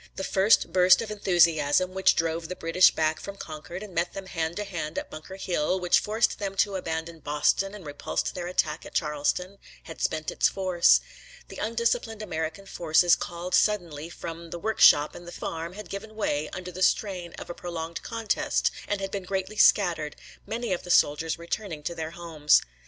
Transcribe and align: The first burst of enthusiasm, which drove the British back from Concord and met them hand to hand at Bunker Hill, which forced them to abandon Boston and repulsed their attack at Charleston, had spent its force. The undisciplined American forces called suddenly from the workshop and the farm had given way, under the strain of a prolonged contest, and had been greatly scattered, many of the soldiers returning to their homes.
The 0.15 0.23
first 0.23 0.73
burst 0.73 1.03
of 1.03 1.11
enthusiasm, 1.11 1.91
which 1.93 2.15
drove 2.15 2.47
the 2.49 2.55
British 2.55 2.89
back 2.89 3.19
from 3.21 3.37
Concord 3.37 3.83
and 3.83 3.93
met 3.93 4.13
them 4.13 4.25
hand 4.25 4.55
to 4.55 4.63
hand 4.63 4.97
at 4.97 5.11
Bunker 5.11 5.35
Hill, 5.35 5.79
which 5.79 5.99
forced 5.99 6.39
them 6.39 6.55
to 6.55 6.75
abandon 6.75 7.19
Boston 7.19 7.75
and 7.75 7.85
repulsed 7.85 8.33
their 8.33 8.47
attack 8.47 8.83
at 8.83 8.95
Charleston, 8.95 9.59
had 9.83 10.01
spent 10.01 10.31
its 10.31 10.49
force. 10.49 11.01
The 11.49 11.57
undisciplined 11.59 12.23
American 12.23 12.65
forces 12.65 13.15
called 13.15 13.53
suddenly 13.53 14.09
from 14.09 14.49
the 14.49 14.57
workshop 14.57 15.13
and 15.13 15.27
the 15.27 15.31
farm 15.31 15.73
had 15.73 15.87
given 15.87 16.15
way, 16.15 16.49
under 16.49 16.71
the 16.71 16.81
strain 16.81 17.33
of 17.33 17.51
a 17.51 17.53
prolonged 17.53 18.01
contest, 18.01 18.71
and 18.87 19.01
had 19.01 19.11
been 19.11 19.21
greatly 19.21 19.55
scattered, 19.57 20.15
many 20.47 20.73
of 20.73 20.81
the 20.81 20.89
soldiers 20.89 21.37
returning 21.37 21.83
to 21.83 21.93
their 21.93 22.09
homes. 22.17 22.59